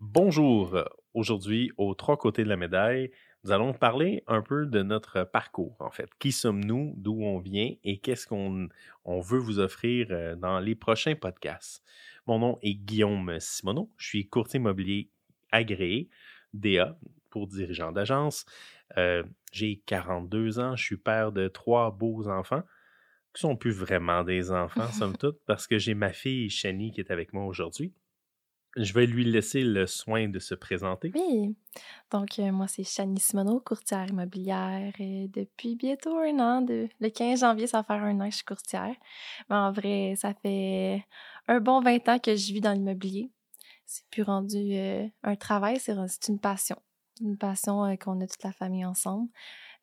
Bonjour. 0.00 0.84
Aujourd'hui, 1.14 1.72
aux 1.78 1.94
trois 1.94 2.18
côtés 2.18 2.44
de 2.44 2.50
la 2.50 2.58
médaille, 2.58 3.10
nous 3.42 3.50
allons 3.50 3.72
parler 3.72 4.22
un 4.26 4.42
peu 4.42 4.66
de 4.66 4.82
notre 4.82 5.24
parcours, 5.24 5.74
en 5.80 5.90
fait. 5.90 6.10
Qui 6.18 6.32
sommes-nous, 6.32 6.92
d'où 6.98 7.22
on 7.22 7.38
vient? 7.38 7.72
Et 7.82 7.98
qu'est-ce 7.98 8.26
qu'on 8.26 8.68
on 9.06 9.20
veut 9.20 9.38
vous 9.38 9.58
offrir 9.58 10.08
euh, 10.10 10.36
dans 10.36 10.60
les 10.60 10.74
prochains 10.74 11.14
podcasts? 11.14 11.82
Mon 12.26 12.38
nom 12.38 12.58
est 12.60 12.74
Guillaume 12.74 13.40
Simoneau. 13.40 13.90
Je 13.96 14.06
suis 14.06 14.28
courtier 14.28 14.60
immobilier 14.60 15.08
agréé, 15.50 16.10
DA, 16.52 16.98
pour 17.30 17.46
dirigeant 17.46 17.90
d'agence. 17.90 18.44
Euh, 18.98 19.22
j'ai 19.50 19.82
42 19.86 20.58
ans. 20.58 20.76
Je 20.76 20.84
suis 20.84 20.98
père 20.98 21.32
de 21.32 21.48
trois 21.48 21.90
beaux 21.90 22.28
enfants 22.28 22.64
qui 23.32 23.40
sont 23.40 23.56
plus 23.56 23.72
vraiment 23.72 24.24
des 24.24 24.50
enfants, 24.50 24.92
somme 24.92 25.16
toute, 25.18 25.38
parce 25.46 25.66
que 25.66 25.78
j'ai 25.78 25.94
ma 25.94 26.12
fille 26.12 26.50
Shani 26.50 26.92
qui 26.92 27.00
est 27.00 27.10
avec 27.10 27.32
moi 27.32 27.46
aujourd'hui. 27.46 27.94
Je 28.76 28.92
vais 28.92 29.06
lui 29.06 29.24
laisser 29.24 29.62
le 29.62 29.86
soin 29.86 30.28
de 30.28 30.38
se 30.38 30.54
présenter. 30.54 31.10
Oui. 31.14 31.56
Donc, 32.10 32.38
euh, 32.38 32.52
moi, 32.52 32.68
c'est 32.68 32.84
Chani 32.84 33.18
Simoneau, 33.18 33.58
courtière 33.60 34.06
immobilière 34.06 34.92
euh, 35.00 35.26
depuis 35.28 35.76
bientôt 35.76 36.18
un 36.18 36.38
an. 36.38 36.60
De, 36.60 36.88
le 37.00 37.08
15 37.08 37.40
janvier, 37.40 37.66
ça 37.66 37.78
va 37.78 37.84
faire 37.84 38.04
un 38.04 38.20
an 38.20 38.26
que 38.26 38.32
je 38.32 38.36
suis 38.36 38.44
courtière. 38.44 38.94
Mais 39.48 39.56
en 39.56 39.72
vrai, 39.72 40.14
ça 40.16 40.34
fait 40.34 41.04
un 41.48 41.60
bon 41.60 41.80
20 41.80 42.08
ans 42.10 42.18
que 42.18 42.36
je 42.36 42.52
vis 42.52 42.60
dans 42.60 42.72
l'immobilier. 42.72 43.30
C'est 43.86 44.06
plus 44.10 44.22
rendu 44.22 44.56
euh, 44.56 45.06
un 45.22 45.36
travail, 45.36 45.78
c'est 45.80 45.94
une 46.28 46.38
passion. 46.38 46.76
Une 47.22 47.38
passion 47.38 47.96
qu'on 47.96 48.20
a 48.20 48.26
toute 48.26 48.42
la 48.42 48.52
famille 48.52 48.84
ensemble. 48.84 49.28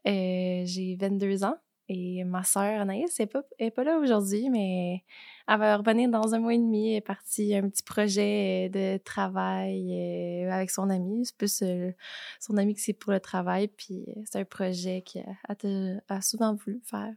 J'ai 0.06 0.98
22 1.00 1.46
ans. 1.46 1.58
Et 1.90 2.24
ma 2.24 2.44
sœur 2.44 2.82
Anaïs 2.82 3.20
n'est 3.20 3.28
pas, 3.28 3.44
est 3.60 3.72
pas 3.72 3.84
là 3.84 3.98
aujourd'hui, 3.98 4.50
mais 4.50 5.04
elle 5.50 5.60
va 5.60 5.78
revenir 5.78 6.10
dans 6.10 6.34
un 6.34 6.40
mois 6.40 6.54
et 6.54 6.58
demi. 6.58 6.92
Elle 6.92 6.98
est 6.98 7.02
partie 7.02 7.54
un 7.56 7.68
petit 7.70 7.84
projet 7.84 8.70
de 8.70 8.98
travail 8.98 9.92
euh, 9.92 10.52
avec 10.52 10.70
son 10.70 10.90
ami. 10.90 11.26
C'est 11.26 11.38
plus 11.38 11.62
euh, 11.62 11.92
son 12.40 12.56
ami 12.56 12.74
que 12.74 12.80
c'est 12.80 12.94
pour 12.94 13.12
le 13.12 13.20
travail. 13.20 13.68
Puis 13.68 14.06
euh, 14.08 14.22
c'est 14.24 14.40
un 14.40 14.46
projet 14.46 15.02
qu'elle 15.02 16.02
a, 16.08 16.22
souvent 16.22 16.56
voulu 16.56 16.80
faire. 16.90 17.14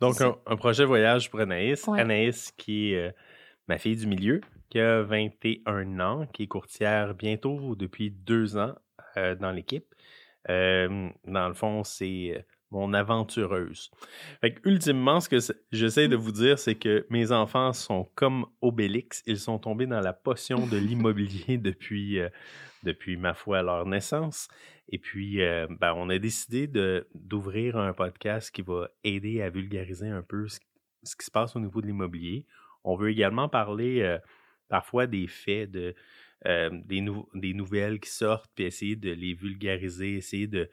Donc, 0.00 0.20
un, 0.22 0.56
projet 0.56 0.86
voyage 0.86 1.30
pour 1.30 1.40
Anaïs. 1.40 1.86
Anaïs, 1.88 2.50
qui 2.52 2.94
est 2.94 3.14
ma 3.68 3.76
fille 3.76 3.96
du 3.96 4.06
milieu, 4.06 4.40
qui 4.70 4.80
a 4.80 5.02
21 5.02 6.00
ans, 6.00 6.26
qui 6.32 6.44
est 6.44 6.48
courtière 6.48 7.14
bientôt 7.14 7.76
depuis 7.76 8.10
deux 8.10 8.56
ans 8.56 8.74
dans 9.16 9.52
l'équipe. 9.52 9.94
dans 10.48 11.48
le 11.48 11.54
fond, 11.54 11.84
c'est 11.84 12.46
mon 12.70 12.92
aventureuse. 12.94 13.90
Fait 14.40 14.56
ultimement, 14.64 15.20
ce 15.20 15.28
que 15.28 15.38
j'essaie 15.70 16.08
de 16.08 16.16
vous 16.16 16.32
dire, 16.32 16.58
c'est 16.58 16.74
que 16.74 17.06
mes 17.10 17.32
enfants 17.32 17.72
sont 17.72 18.10
comme 18.14 18.46
Obélix. 18.60 19.22
Ils 19.26 19.38
sont 19.38 19.58
tombés 19.58 19.86
dans 19.86 20.00
la 20.00 20.12
potion 20.12 20.66
de 20.66 20.76
l'immobilier 20.76 21.58
depuis, 21.58 22.18
euh, 22.18 22.28
depuis, 22.82 23.16
ma 23.16 23.34
foi, 23.34 23.62
leur 23.62 23.86
naissance. 23.86 24.48
Et 24.88 24.98
puis, 24.98 25.42
euh, 25.42 25.66
ben, 25.80 25.94
on 25.96 26.08
a 26.10 26.18
décidé 26.18 26.68
d'ouvrir 27.14 27.76
un 27.76 27.92
podcast 27.92 28.50
qui 28.50 28.62
va 28.62 28.88
aider 29.04 29.42
à 29.42 29.50
vulgariser 29.50 30.08
un 30.08 30.22
peu 30.22 30.46
ce, 30.48 30.58
qui 30.58 31.24
se 31.24 31.30
passe 31.30 31.56
au 31.56 31.60
niveau 31.60 31.80
de 31.80 31.86
l'immobilier. 31.86 32.46
On 32.84 32.96
veut 32.96 33.10
également 33.10 33.48
parler 33.48 34.00
euh, 34.00 34.18
parfois 34.68 35.06
des 35.06 35.26
faits, 35.26 35.70
de, 35.70 35.94
des, 36.44 37.04
des 37.34 37.54
nouvelles 37.54 37.98
qui 37.98 38.10
sortent, 38.10 38.50
puis 38.54 38.64
essayer 38.64 38.94
de 38.94 39.10
les 39.10 39.34
vulgariser, 39.34 40.14
essayer 40.14 40.46
de 40.46 40.68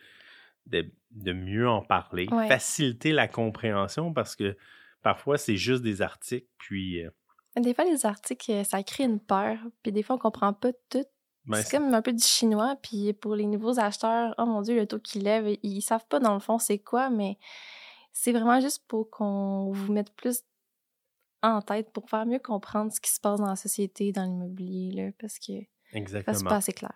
de, 0.67 1.33
mieux 1.33 1.69
en 1.69 1.81
parler, 1.81 2.27
faciliter 2.47 3.11
la 3.11 3.27
compréhension 3.27 4.13
parce 4.13 4.35
que 4.35 4.57
parfois 5.01 5.37
c'est 5.37 5.57
juste 5.57 5.83
des 5.83 6.01
articles, 6.01 6.49
puis. 6.57 7.03
Euh 7.03 7.09
des 7.61 7.73
fois, 7.73 7.85
les 7.85 8.05
articles, 8.05 8.51
euh, 8.51 8.63
ça 8.63 8.81
crée 8.83 9.03
une 9.03 9.19
peur, 9.19 9.57
puis 9.83 9.91
des 9.91 10.03
fois, 10.03 10.15
on 10.15 10.19
comprend 10.19 10.53
pas 10.53 10.71
tout. 10.89 11.05
Ben, 11.45 11.61
c'est 11.61 11.77
comme 11.77 11.93
un 11.93 12.01
peu 12.01 12.13
du 12.13 12.23
chinois, 12.23 12.77
puis 12.81 13.11
pour 13.13 13.35
les 13.35 13.45
nouveaux 13.45 13.77
acheteurs, 13.77 14.33
oh 14.37 14.45
mon 14.45 14.61
Dieu, 14.61 14.75
le 14.75 14.87
taux 14.87 14.99
qui 14.99 15.19
lève, 15.19 15.57
ils 15.61 15.81
savent 15.81 16.07
pas 16.07 16.19
dans 16.19 16.33
le 16.33 16.39
fond 16.39 16.57
c'est 16.57 16.79
quoi, 16.79 17.09
mais 17.09 17.37
c'est 18.13 18.31
vraiment 18.31 18.61
juste 18.61 18.85
pour 18.87 19.09
qu'on 19.09 19.69
vous 19.71 19.91
mette 19.91 20.13
plus 20.15 20.43
en 21.41 21.61
tête 21.61 21.91
pour 21.91 22.09
faire 22.09 22.25
mieux 22.25 22.39
comprendre 22.39 22.93
ce 22.93 23.01
qui 23.01 23.11
se 23.11 23.19
passe 23.19 23.41
dans 23.41 23.47
la 23.47 23.57
société, 23.57 24.13
dans 24.13 24.23
l'immobilier, 24.23 25.13
parce 25.19 25.37
que 25.37 25.51
Exactement. 25.91 26.37
c'est 26.37 26.45
pas 26.45 26.55
assez 26.55 26.71
clair. 26.71 26.95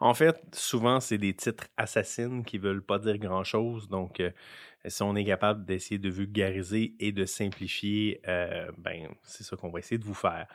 En 0.00 0.14
fait, 0.14 0.36
souvent, 0.52 1.00
c'est 1.00 1.18
des 1.18 1.34
titres 1.34 1.66
assassines 1.76 2.44
qui 2.44 2.58
veulent 2.58 2.84
pas 2.84 2.98
dire 2.98 3.18
grand-chose. 3.18 3.88
Donc, 3.88 4.20
euh, 4.20 4.30
si 4.86 5.02
on 5.02 5.16
est 5.16 5.24
capable 5.24 5.64
d'essayer 5.64 5.98
de 5.98 6.10
vulgariser 6.10 6.94
et 7.00 7.12
de 7.12 7.24
simplifier, 7.24 8.20
euh, 8.28 8.70
ben, 8.78 9.08
c'est 9.22 9.44
ça 9.44 9.56
qu'on 9.56 9.70
va 9.70 9.78
essayer 9.78 9.98
de 9.98 10.04
vous 10.04 10.14
faire. 10.14 10.46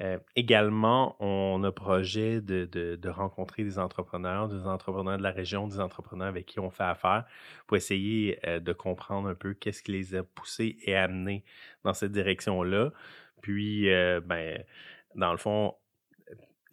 Euh, 0.00 0.18
également, 0.36 1.16
on 1.20 1.62
a 1.64 1.70
projet 1.70 2.40
de, 2.40 2.64
de, 2.64 3.08
rencontrer 3.08 3.62
des 3.62 3.78
entrepreneurs, 3.78 4.48
des 4.48 4.66
entrepreneurs 4.66 5.18
de 5.18 5.22
la 5.22 5.30
région, 5.30 5.68
des 5.68 5.80
entrepreneurs 5.80 6.28
avec 6.28 6.46
qui 6.46 6.58
on 6.58 6.70
fait 6.70 6.84
affaire 6.84 7.24
pour 7.66 7.76
essayer 7.76 8.40
de 8.44 8.72
comprendre 8.72 9.28
un 9.28 9.34
peu 9.34 9.54
qu'est-ce 9.54 9.82
qui 9.82 9.92
les 9.92 10.16
a 10.16 10.24
poussés 10.24 10.78
et 10.82 10.96
amenés 10.96 11.44
dans 11.84 11.94
cette 11.94 12.12
direction-là. 12.12 12.90
Puis, 13.40 13.88
ben, 14.24 14.64
dans 15.14 15.30
le 15.30 15.38
fond, 15.38 15.74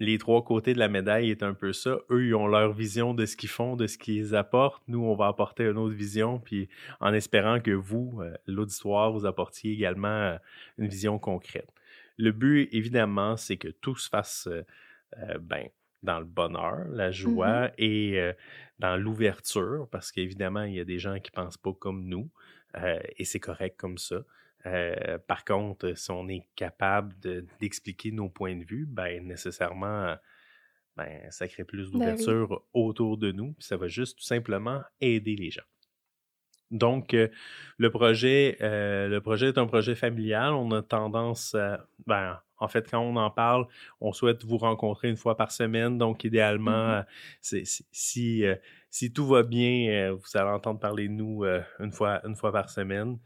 les 0.02 0.18
trois 0.18 0.44
côtés 0.44 0.74
de 0.74 0.80
la 0.80 0.88
médaille 0.88 1.30
est 1.30 1.44
un 1.44 1.54
peu 1.54 1.74
ça. 1.74 2.00
Eux, 2.10 2.26
ils 2.26 2.34
ont 2.34 2.48
leur 2.48 2.74
vision 2.74 3.14
de 3.14 3.28
ce 3.28 3.38
qu'ils 3.38 3.50
font, 3.50 3.76
de 3.76 3.86
ce 3.86 4.00
qu'ils 4.00 4.36
apportent. 4.36 4.82
Nous, 4.88 5.00
on 5.00 5.14
va 5.14 5.28
apporter 5.28 5.64
une 5.64 5.78
autre 5.78 5.94
vision, 5.94 6.40
puis 6.40 6.70
en 7.00 7.14
espérant 7.14 7.60
que 7.60 7.70
vous, 7.70 8.20
euh, 8.20 8.34
l'auditoire, 8.48 9.12
vous 9.12 9.28
apportiez 9.28 9.72
également 9.72 10.08
euh, 10.08 10.38
une 10.80 10.88
vision 10.88 11.20
concrète. 11.20 11.70
Le 12.18 12.32
but, 12.32 12.68
évidemment, 12.72 13.38
c'est 13.38 13.58
que 13.58 13.68
tout 13.68 13.96
se 13.96 14.10
fasse 14.10 14.48
euh, 14.48 15.38
ben, 15.40 15.68
dans 16.02 16.18
le 16.18 16.26
bonheur, 16.26 16.88
la 16.90 17.12
joie 17.12 17.68
mm-hmm. 17.68 17.74
et 17.78 18.34
dans 18.80 18.98
l'ouverture, 18.98 19.88
parce 19.92 20.12
qu'évidemment, 20.12 20.64
il 20.64 20.74
y 20.74 20.80
a 20.80 20.86
des 20.86 20.98
gens 20.98 21.20
qui 21.20 21.30
pensent 21.30 21.58
pas 21.58 21.74
comme 21.74 22.06
nous, 22.06 22.28
et 23.18 23.24
c'est 23.24 23.40
correct 23.40 23.76
comme 23.78 24.00
ça. 24.00 24.22
Euh, 24.66 25.18
par 25.28 25.44
contre, 25.44 25.98
si 25.98 26.12
on 26.12 26.28
est 26.28 26.46
capable 26.56 27.14
d'expliquer 27.60 28.12
nos 28.12 28.30
points 28.30 28.56
de 28.56 28.64
vue, 28.64 28.86
ben 28.86 29.26
nécessairement, 29.26 30.16
ben, 30.96 31.32
ça 31.32 31.48
crée 31.48 31.64
plus 31.64 31.92
ben 31.92 32.00
d'ouverture 32.00 32.64
autour 32.74 33.18
de 33.18 33.32
nous, 33.32 33.54
puis 33.54 33.66
ça 33.66 33.78
va 33.78 33.88
juste 33.88 34.18
tout 34.20 34.24
simplement 34.24 34.82
aider 35.00 35.36
les 35.36 35.52
gens. 35.52 35.64
Donc, 36.70 37.14
euh, 37.14 37.28
le 37.78 37.90
projet, 37.90 38.58
euh, 38.62 39.10
le 39.10 39.20
projet 39.20 39.50
est 39.50 39.58
un 39.58 39.68
projet 39.68 39.94
familial. 39.94 40.54
On 40.54 40.72
a 40.72 40.82
tendance, 40.82 41.56
ben, 42.08 42.40
en 42.60 42.68
fait, 42.70 42.90
quand 42.90 43.00
on 43.00 43.18
en 43.18 43.30
parle, 43.30 43.68
on 44.00 44.14
souhaite 44.14 44.46
vous 44.46 44.58
rencontrer 44.58 45.10
une 45.10 45.18
fois 45.18 45.36
par 45.36 45.52
semaine. 45.52 45.98
Donc, 45.98 46.24
idéalement, 46.24 47.04
mm-hmm. 47.42 47.84
si, 47.92 48.46
si 48.90 49.12
tout 49.12 49.28
va 49.28 49.44
bien, 49.44 50.14
vous 50.14 50.38
allez 50.38 50.52
entendre 50.52 50.80
parler 50.80 51.10
de 51.10 51.14
nous 51.14 51.44
une 51.80 51.92
fois, 51.92 52.26
une 52.26 52.38
fois 52.38 52.54
par 52.54 52.70
semaine 52.70 53.18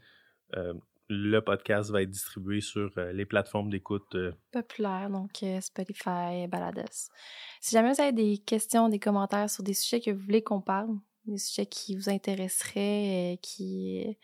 le 1.08 1.40
podcast 1.40 1.90
va 1.90 2.02
être 2.02 2.10
distribué 2.10 2.60
sur 2.60 2.90
euh, 2.98 3.12
les 3.12 3.24
plateformes 3.24 3.70
d'écoute 3.70 4.14
euh. 4.14 4.32
populaires, 4.50 5.10
donc 5.10 5.42
euh, 5.42 5.60
Spotify, 5.60 6.46
Balades. 6.48 6.88
Si 7.60 7.72
jamais 7.72 7.92
vous 7.92 8.00
avez 8.00 8.12
des 8.12 8.38
questions, 8.38 8.88
des 8.88 8.98
commentaires 8.98 9.50
sur 9.50 9.62
des 9.62 9.74
sujets 9.74 10.00
que 10.00 10.10
vous 10.10 10.24
voulez 10.24 10.42
qu'on 10.42 10.60
parle, 10.60 10.96
des 11.26 11.38
sujets 11.38 11.66
qui 11.66 11.96
vous 11.96 12.08
intéresseraient, 12.08 13.38
qui 13.42 14.16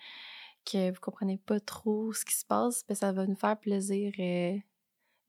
que 0.65 0.91
vous 0.91 1.01
comprenez 1.01 1.39
pas 1.39 1.59
trop 1.59 2.13
ce 2.13 2.25
qui 2.25 2.35
se 2.35 2.47
passe, 2.47 2.85
ben 2.87 2.95
ça 2.95 3.11
va 3.13 3.27
nous 3.27 3.35
faire 3.35 3.59
plaisir 3.59 4.13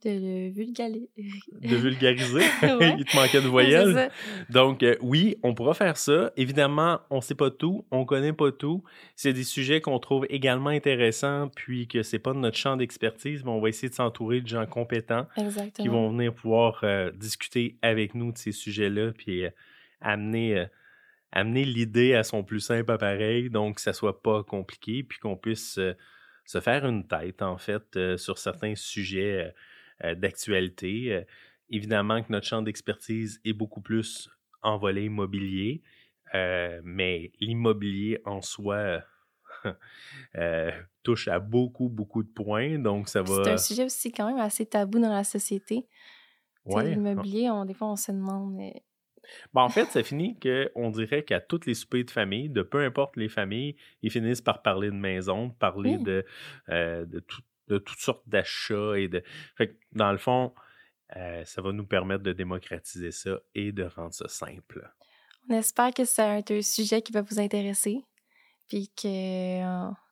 de 0.03 0.09
le 0.09 0.49
vulgariser. 0.49 1.09
De 1.61 1.75
vulgariser? 1.75 2.41
Il 2.61 3.05
te 3.05 3.15
manquait 3.15 3.41
de 3.41 3.47
voyelles. 3.47 4.11
Donc, 4.49 4.83
euh, 4.83 4.95
oui, 5.01 5.37
on 5.43 5.53
pourra 5.53 5.73
faire 5.73 5.97
ça. 5.97 6.31
Évidemment, 6.35 6.99
on 7.09 7.17
ne 7.17 7.21
sait 7.21 7.35
pas 7.35 7.51
tout, 7.51 7.85
on 7.91 8.01
ne 8.01 8.05
connaît 8.05 8.33
pas 8.33 8.51
tout. 8.51 8.83
C'est 9.15 9.33
des 9.33 9.43
sujets 9.43 9.81
qu'on 9.81 9.99
trouve 9.99 10.25
également 10.29 10.69
intéressants, 10.69 11.49
puis 11.55 11.87
que 11.87 12.03
c'est 12.03 12.19
pas 12.19 12.33
notre 12.33 12.57
champ 12.57 12.75
d'expertise, 12.75 13.43
mais 13.43 13.51
on 13.51 13.61
va 13.61 13.69
essayer 13.69 13.89
de 13.89 13.93
s'entourer 13.93 14.41
de 14.41 14.47
gens 14.47 14.65
compétents 14.65 15.27
qui 15.75 15.87
vont 15.87 16.09
venir 16.09 16.33
pouvoir 16.33 16.81
euh, 16.83 17.11
discuter 17.11 17.77
avec 17.81 18.15
nous 18.15 18.31
de 18.31 18.38
ces 18.38 18.51
sujets-là, 18.51 19.11
puis 19.17 19.45
euh, 19.45 19.49
amener 20.01 20.65
amener 21.35 21.65
l'idée 21.65 22.13
à 22.13 22.23
son 22.23 22.44
plus 22.44 22.59
simple 22.59 22.91
appareil, 22.91 23.49
donc 23.49 23.75
que 23.75 23.81
ça 23.81 23.91
soit 23.91 24.21
pas 24.21 24.44
compliqué, 24.44 25.01
puis 25.01 25.17
qu'on 25.17 25.35
puisse 25.35 25.79
se 26.45 26.61
faire 26.61 26.85
une 26.85 27.07
tête, 27.07 27.41
en 27.41 27.57
fait, 27.57 28.17
sur 28.17 28.38
certains 28.38 28.75
sujets 28.75 29.47
euh, 29.47 29.51
d'actualité. 30.01 31.13
Euh, 31.13 31.22
évidemment 31.69 32.22
que 32.22 32.31
notre 32.31 32.45
champ 32.45 32.62
d'expertise 32.62 33.40
est 33.45 33.54
beaucoup 33.54 33.81
plus 33.81 34.30
en 34.62 34.78
volet 34.78 35.06
immobilier, 35.06 35.81
euh, 36.36 36.80
mais 36.84 37.31
l'immobilier 37.40 38.22
en 38.25 38.42
soi 38.42 39.01
touche 41.04 41.28
à 41.28 41.40
beaucoup, 41.40 41.90
beaucoup 41.90 42.24
de 42.24 42.30
points. 42.30 42.78
Donc, 42.80 43.10
ça 43.10 43.22
va. 43.22 43.44
C'est 43.44 43.51
un 43.51 43.57
sujet 43.57 43.86
aussi 43.86 44.12
quand 44.12 44.28
même 44.28 44.40
assez 44.40 44.66
tabou 44.66 45.00
dans 45.00 45.13
la 45.13 45.24
société. 45.24 45.88
L'immobilier, 46.66 47.50
des 47.66 47.74
fois, 47.74 47.90
on 47.90 47.95
se 47.95 48.12
demande. 48.12 48.56
Ben, 49.54 49.62
en 49.62 49.69
fait, 49.69 49.86
ça 49.92 50.04
finit 50.04 50.38
qu'on 50.40 50.90
dirait 50.92 51.24
qu'à 51.24 51.40
toutes 51.40 51.66
les 51.66 51.74
soupers 51.74 52.06
de 52.06 52.12
famille, 52.12 52.50
de 52.50 52.62
peu 52.62 52.84
importe 52.84 53.18
les 53.18 53.30
familles, 53.30 53.75
ils 54.01 54.12
finissent 54.12 54.42
par 54.42 54.62
parler 54.62 54.90
de 54.90 54.95
maison, 54.95 55.50
parler 55.50 55.98
de, 55.98 56.25
de 56.69 57.19
tout, 57.19 57.42
de 57.68 57.77
toutes 57.77 58.00
sortes 58.00 58.27
d'achats 58.27 58.98
et 58.98 59.07
de. 59.07 59.24
Fait 59.56 59.77
dans 59.92 60.12
le 60.12 60.18
fond, 60.18 60.54
Euh, 61.15 61.44
ça 61.45 61.62
va 61.62 61.71
nous 61.71 61.86
permettre 61.86 62.24
de 62.24 62.33
démocratiser 62.33 63.12
ça 63.12 63.38
et 63.54 63.71
de 63.71 63.83
rendre 63.83 64.13
ça 64.13 64.27
simple. 64.27 64.89
On 65.50 65.54
espère 65.54 65.94
que 65.94 66.06
c'est 66.06 66.21
un, 66.21 66.62
sujet 66.62 67.01
qui 67.01 67.12
va 67.12 67.21
vous 67.21 67.39
intéresser, 67.39 68.04
puis 68.68 68.89
que, 68.95 69.62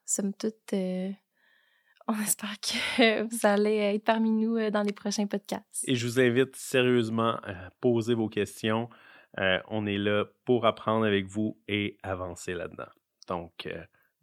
somme 0.05 0.33
toute, 0.33 0.73
on 2.07 2.21
espère 2.21 2.55
que 2.59 3.23
vous 3.29 3.45
allez 3.45 3.77
être 3.77 4.03
parmi 4.03 4.31
nous 4.31 4.69
dans 4.69 4.83
les 4.83 4.93
prochains 4.93 5.25
podcasts. 5.25 5.83
Et 5.87 5.95
je 5.95 6.05
vous 6.05 6.19
invite 6.19 6.55
sérieusement 6.55 7.37
à 7.43 7.71
poser 7.79 8.13
vos 8.13 8.29
questions. 8.29 8.89
on 9.37 9.87
est 9.87 9.97
là 9.97 10.25
pour 10.45 10.65
apprendre 10.65 11.05
avec 11.05 11.25
vous 11.25 11.57
et 11.67 11.97
avancer 12.03 12.53
là-dedans. 12.53 12.91
Donc, 13.27 13.67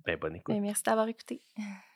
ben, 0.04 0.16
bonne 0.16 0.36
écoute. 0.36 0.54
Ben, 0.54 0.62
merci 0.62 0.82
d'avoir 0.84 1.08
écouté. 1.08 1.40